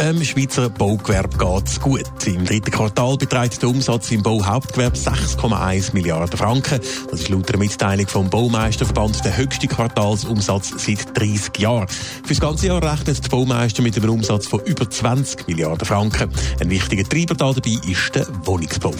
Im 0.00 0.24
Schweizer 0.24 0.70
Baugewerbe 0.70 1.36
geht 1.36 1.66
es 1.66 1.78
gut. 1.78 2.04
Im 2.24 2.46
dritten 2.46 2.70
Quartal 2.70 3.18
beträgt 3.18 3.60
der 3.60 3.68
Umsatz 3.68 4.10
im 4.10 4.22
Bauhauptgewerbe 4.22 4.96
6,1 4.96 5.92
Milliarden 5.92 6.38
Franken. 6.38 6.80
Das 7.10 7.20
ist 7.20 7.28
laut 7.28 7.46
der 7.50 7.58
Mitteilung 7.58 8.06
vom 8.06 8.30
Baumeisterverband 8.30 9.22
der 9.26 9.36
höchste 9.36 9.66
Quartalsumsatz 9.66 10.72
seit 10.78 11.18
30 11.18 11.58
Jahren. 11.58 11.86
Für 11.88 12.28
das 12.28 12.40
ganze 12.40 12.68
Jahr 12.68 12.82
rechnet 12.82 13.22
der 13.22 13.28
Baumeister 13.28 13.82
mit 13.82 13.94
einem 13.98 14.08
Umsatz 14.08 14.46
von 14.46 14.60
über 14.60 14.88
20 14.88 15.46
Milliarden 15.46 15.86
Franken. 15.86 16.30
Ein 16.60 16.70
wichtiger 16.70 17.04
Treiber 17.04 17.34
dabei 17.34 17.76
ist 17.86 18.14
der 18.14 18.26
Wohnungsbau. 18.46 18.94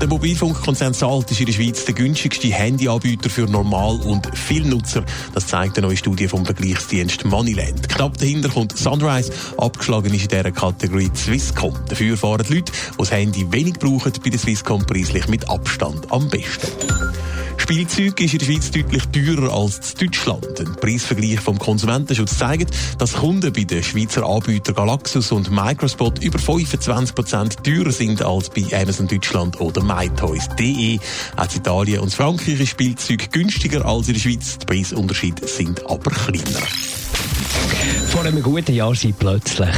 Der 0.00 0.08
Mobilfunkkonzern 0.08 0.92
Salt 0.92 1.30
ist 1.30 1.40
in 1.40 1.46
der 1.46 1.52
Schweiz 1.52 1.84
der 1.84 1.94
günstigste 1.94 2.48
Handyanbieter 2.48 3.30
für 3.30 3.46
Normal- 3.46 4.00
und 4.00 4.36
Vielnutzer. 4.36 5.04
Das 5.32 5.46
zeigt 5.46 5.78
eine 5.78 5.86
neue 5.86 5.96
Studie 5.96 6.28
vom 6.28 6.44
Vergleichsdienst 6.44 7.24
Moneyland. 7.24 7.88
Knapp 7.88 8.18
dahinter 8.18 8.48
kommt 8.48 8.76
Sunrise. 8.76 9.32
Abgeschlagen 9.56 10.12
ist 10.12 10.22
in 10.22 10.28
dieser 10.28 10.52
Kategorie 10.52 11.10
Swisscom. 11.14 11.74
Dafür 11.88 12.16
fahren 12.16 12.44
die 12.48 12.54
Leute, 12.54 12.72
die 12.72 12.96
das 12.98 13.10
Handy 13.12 13.52
wenig 13.52 13.74
brauchen, 13.74 14.12
bei 14.22 14.30
der 14.30 14.38
Swisscom 14.38 14.84
preislich 14.84 15.28
mit 15.28 15.48
Abstand 15.48 16.10
am 16.10 16.28
besten. 16.28 16.68
Spielzeug 17.64 18.20
ist 18.20 18.34
in 18.34 18.38
der 18.40 18.44
Schweiz 18.44 18.70
deutlich 18.70 19.04
teurer 19.06 19.50
als 19.50 19.94
in 19.94 20.06
Deutschland. 20.06 20.60
Ein 20.60 20.76
Preisvergleich 20.76 21.40
vom 21.40 21.58
Konsumentenschutz 21.58 22.36
zeigt, 22.36 22.74
dass 22.98 23.14
Kunden 23.14 23.54
bei 23.54 23.64
den 23.64 23.82
Schweizer 23.82 24.22
Anbietern 24.26 24.74
Galaxus 24.74 25.32
und 25.32 25.50
Microspot 25.50 26.22
über 26.22 26.38
25% 26.38 27.62
teurer 27.62 27.90
sind 27.90 28.20
als 28.20 28.50
bei 28.50 28.66
Amazon 28.78 29.08
Deutschland 29.08 29.58
oder 29.62 29.82
MyToys.de. 29.82 30.98
Auch 31.36 31.44
in 31.44 31.56
Italien 31.56 32.00
und 32.00 32.12
Frankreich 32.12 32.60
ist 32.60 32.68
Spielzeug 32.68 33.32
günstiger 33.32 33.82
als 33.86 34.08
in 34.08 34.14
der 34.14 34.20
Schweiz. 34.20 34.58
Die 34.58 34.66
Preisunterschiede 34.66 35.48
sind 35.48 35.86
aber 35.86 36.10
kleiner. 36.10 36.66
Vor 38.14 38.24
einem 38.24 38.44
guten 38.44 38.72
Jahr 38.72 38.94
sind 38.94 39.18
plötzlich 39.18 39.74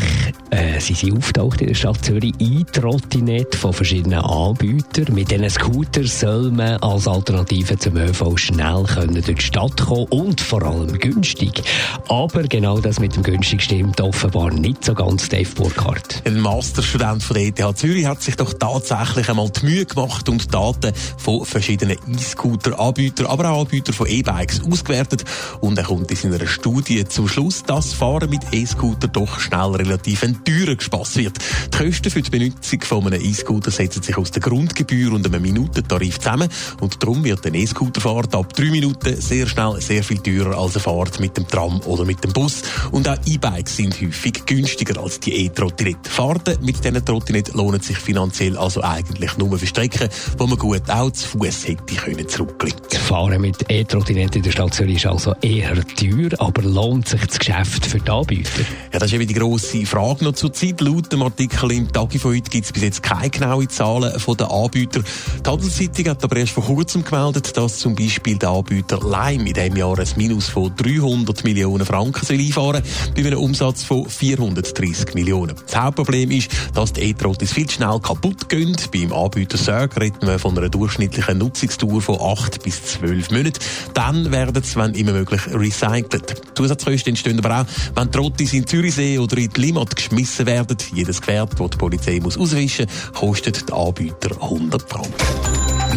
äh, 0.50 0.78
sind 0.78 0.98
sie 0.98 1.10
auftaucht 1.10 1.62
in 1.62 1.68
der 1.68 1.74
Stadt 1.74 2.04
Zürich 2.04 2.34
E-Trottinette 2.38 3.56
von 3.56 3.72
verschiedenen 3.72 4.20
Anbietern. 4.20 5.14
Mit 5.14 5.30
diesen 5.30 5.48
Scooters 5.48 6.20
soll 6.20 6.50
man 6.50 6.76
als 6.82 7.08
Alternative 7.08 7.78
zum 7.78 7.96
ÖV 7.96 8.36
schnell 8.36 8.84
können 8.84 9.22
durch 9.22 9.38
die 9.38 9.42
Stadt 9.42 9.80
kommen 9.80 10.06
und 10.10 10.40
vor 10.42 10.62
allem 10.62 10.98
günstig. 10.98 11.62
Aber 12.08 12.42
genau 12.42 12.78
das 12.78 13.00
mit 13.00 13.16
dem 13.16 13.22
günstig 13.22 13.62
stimmt 13.62 14.02
offenbar 14.02 14.52
nicht 14.52 14.84
so 14.84 14.94
ganz 14.94 15.30
Dave 15.30 15.48
Burkhardt. 15.54 16.22
Ein 16.26 16.38
Masterstudent 16.40 17.22
von 17.22 17.36
der 17.36 17.46
ETH 17.46 17.78
Zürich 17.78 18.04
hat 18.04 18.22
sich 18.22 18.36
doch 18.36 18.52
tatsächlich 18.52 19.30
einmal 19.30 19.48
die 19.48 19.64
Mühe 19.64 19.86
gemacht 19.86 20.28
und 20.28 20.52
Daten 20.52 20.92
von 21.16 21.46
verschiedenen 21.46 21.96
E-Scooter-Anbietern, 22.06 23.26
aber 23.26 23.48
auch 23.48 23.62
Anbietern 23.62 23.94
von 23.94 24.06
E-Bikes 24.06 24.62
ausgewertet 24.62 25.24
und 25.60 25.78
er 25.78 25.84
kommt 25.84 26.10
in 26.10 26.16
seiner 26.16 26.46
Studie 26.46 27.04
zum 27.06 27.28
Schluss, 27.28 27.62
dass 27.62 27.94
Fahren 28.26 28.30
mit 28.30 28.52
E-Scooter 28.52 29.08
doch 29.08 29.40
schnell 29.40 29.70
relativ 29.76 30.22
ein 30.22 30.42
teurer 30.44 30.80
Spass 30.80 31.16
wird. 31.16 31.38
Die 31.72 31.76
Kosten 31.76 32.10
für 32.10 32.22
die 32.22 32.30
Benutzung 32.30 32.80
von 32.82 33.06
einem 33.06 33.22
E-Scooter 33.22 33.70
setzen 33.70 34.02
sich 34.02 34.16
aus 34.16 34.30
der 34.30 34.42
Grundgebühr 34.42 35.12
und 35.12 35.26
einem 35.26 35.42
Minutentarif 35.42 36.18
zusammen 36.18 36.48
und 36.80 37.02
darum 37.02 37.22
wird 37.24 37.46
eine 37.46 37.58
E-Scooterfahrt 37.58 38.34
ab 38.34 38.52
drei 38.52 38.70
Minuten 38.70 39.20
sehr 39.20 39.46
schnell 39.46 39.80
sehr 39.80 40.02
viel 40.02 40.18
teurer 40.18 40.58
als 40.58 40.74
eine 40.74 40.82
Fahrt 40.82 41.20
mit 41.20 41.36
dem 41.36 41.46
Tram 41.46 41.80
oder 41.82 42.04
mit 42.04 42.22
dem 42.24 42.32
Bus. 42.32 42.62
Und 42.90 43.08
auch 43.08 43.18
E-Bikes 43.26 43.76
sind 43.76 44.00
häufig 44.00 44.44
günstiger 44.46 45.00
als 45.00 45.20
die 45.20 45.44
E-Trottinette. 45.44 46.10
Fahrten 46.10 46.64
mit 46.64 46.82
diesen 46.84 47.04
Trottinette 47.04 47.52
lohnen 47.52 47.80
sich 47.80 47.98
finanziell 47.98 48.56
also 48.56 48.82
eigentlich 48.82 49.36
nur 49.36 49.58
für 49.58 49.66
Strecken, 49.66 50.08
wo 50.38 50.46
man 50.46 50.58
gut 50.58 50.88
auch 50.90 51.10
zu 51.10 51.28
Fuß 51.28 51.68
hätte 51.68 51.94
können 51.94 52.28
zurücklegen. 52.28 52.80
Fahren 53.06 53.40
mit 53.40 53.70
E-Trottinette 53.70 54.38
in 54.38 54.44
der 54.44 54.70
Zürich 54.70 54.96
ist 54.96 55.06
also 55.06 55.34
eher 55.42 55.74
teuer, 55.86 56.30
aber 56.38 56.62
lohnt 56.62 57.08
sich 57.08 57.24
das 57.24 57.38
Geschäft 57.38 57.86
für 57.86 57.98
die 57.98 58.10
Anbieter? 58.16 58.62
Ja, 58.92 58.98
das 58.98 59.08
ist 59.08 59.14
eben 59.14 59.26
die 59.26 59.34
grosse 59.34 59.84
Frage 59.84 60.24
noch 60.24 60.32
zur 60.32 60.52
Zeit. 60.52 60.80
Laut 60.80 61.12
dem 61.12 61.22
Artikel 61.22 61.70
im 61.72 61.92
Tagi 61.92 62.18
von 62.18 62.32
heute 62.34 62.50
gibt 62.50 62.64
es 62.64 62.72
bis 62.72 62.82
jetzt 62.82 63.02
keine 63.02 63.28
genauen 63.28 63.68
Zahlen 63.68 64.12
der 64.38 64.50
Anbieter. 64.50 65.00
Die 65.44 65.50
Handelszeitung 65.50 66.08
hat 66.08 66.24
aber 66.24 66.36
erst 66.36 66.52
vor 66.52 66.64
kurzem 66.64 67.04
gemeldet, 67.04 67.56
dass 67.56 67.78
zum 67.78 67.94
Beispiel 67.94 68.38
der 68.38 68.50
Anbieter 68.50 69.00
Lime 69.00 69.48
in 69.48 69.52
diesem 69.52 69.76
Jahr 69.76 69.98
ein 69.98 70.08
Minus 70.16 70.48
von 70.48 70.74
300 70.74 71.44
Millionen 71.44 71.84
Franken 71.84 72.24
soll 72.24 72.38
einfahren 72.38 72.82
bei 73.14 73.26
einem 73.26 73.38
Umsatz 73.38 73.84
von 73.84 74.08
430 74.08 75.14
Millionen. 75.14 75.54
Das 75.66 75.76
Hauptproblem 75.76 76.30
ist, 76.30 76.50
dass 76.74 76.92
die 76.92 77.02
E-Trottis 77.02 77.52
viel 77.52 77.68
schnell 77.68 78.00
kaputt 78.00 78.48
gehen. 78.48 78.76
Beim 78.92 79.12
Anbieter 79.12 79.58
Surg 79.58 80.00
reden 80.00 80.26
wir 80.26 80.38
von 80.38 80.56
einer 80.56 80.68
durchschnittlichen 80.68 81.38
Nutzungsdauer 81.38 82.00
von 82.00 82.18
8 82.20 82.62
bis 82.62 82.82
12 82.82 83.30
Monaten. 83.30 83.58
Dann 83.94 84.32
werden 84.32 84.62
sie, 84.62 84.76
wenn 84.76 84.94
immer 84.94 85.12
möglich, 85.12 85.42
recycelt. 85.52 86.42
Zusatzkosten 86.54 87.10
entstehen 87.10 87.38
aber 87.44 87.60
auch, 87.60 87.66
wenn 87.94 88.05
Trottis 88.10 88.52
in 88.52 88.66
Zürichsee 88.66 89.18
oder 89.18 89.36
in 89.38 89.50
die 89.50 89.60
Limmat 89.60 89.94
geschmissen 89.94 90.46
werden. 90.46 90.76
Jedes 90.92 91.20
Gefährt, 91.20 91.58
das 91.58 91.70
die 91.70 91.76
Polizei 91.76 92.20
muss 92.20 92.38
auswischen 92.38 92.86
muss, 92.86 93.20
kostet 93.20 93.68
den 93.68 93.74
Anbieter 93.74 94.30
100 94.40 94.82
Franken. 94.82 95.12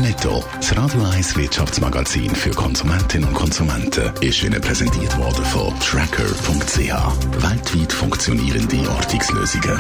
Netto, 0.02 0.44
das 0.56 0.76
Radio 0.78 1.04
1 1.04 1.36
Wirtschaftsmagazin 1.36 2.34
für 2.34 2.52
Konsumentinnen 2.52 3.28
und 3.28 3.36
Konsumenten, 3.36 4.12
ist 4.22 4.42
Ihnen 4.44 4.62
präsentiert 4.62 5.18
worden 5.18 5.44
von 5.46 5.78
Tracker.ch. 5.80 7.44
Weltweit 7.44 7.92
funktionierende 7.92 8.90
Ortungslösungen. 8.90 9.80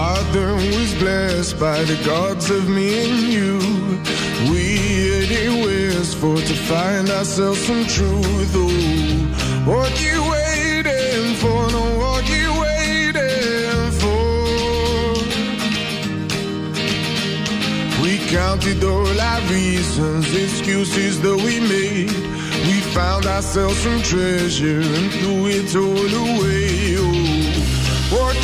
Garden 0.00 0.56
was 0.78 0.94
blessed 0.94 1.58
by 1.58 1.78
the 1.84 1.98
gods 2.04 2.46
of 2.50 2.62
me 2.76 2.88
and 3.04 3.18
you. 3.36 3.54
We 4.50 4.64
anywheres 5.22 6.14
for 6.20 6.36
to 6.50 6.54
find 6.70 7.06
ourselves 7.18 7.60
some 7.68 7.84
truth. 7.96 8.52
Oh, 8.54 9.70
what 9.70 9.92
you 10.06 10.18
waiting 10.34 11.28
for? 11.42 11.60
No, 11.74 11.84
what 12.04 12.24
you 12.36 12.48
waiting 12.64 13.90
for? 14.02 14.24
We 18.02 18.12
counted 18.36 18.82
all 18.92 19.20
our 19.30 19.42
reasons, 19.58 20.26
excuses 20.44 21.20
that 21.24 21.38
we 21.46 21.54
made. 21.76 22.20
We 22.68 22.76
found 22.98 23.26
ourselves 23.26 23.78
some 23.86 24.02
treasure 24.12 24.82
and 24.96 25.06
threw 25.16 25.40
it 25.58 25.70
all 25.84 26.10
away. 26.24 26.96
Oh, 27.04 28.16
what 28.16 28.36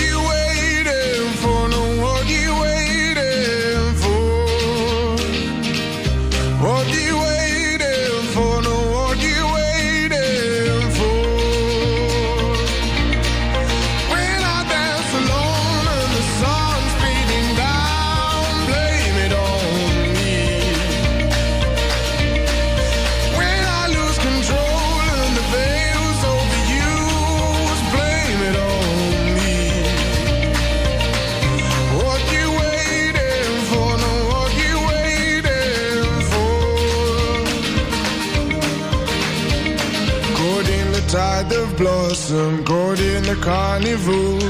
blossom, 41.76 42.64
caught 42.64 43.00
in 43.00 43.22
the 43.24 43.36
carnival. 43.36 44.40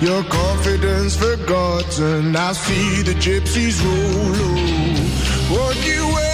Your 0.00 0.22
confidence 0.24 1.16
forgotten. 1.16 2.36
I 2.36 2.52
see 2.52 3.02
the 3.02 3.14
gypsies 3.14 3.82
roll. 3.84 5.58
What 5.58 5.76
you 5.86 6.06
waiting 6.14 6.33